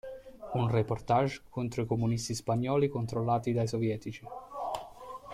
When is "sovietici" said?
3.67-4.25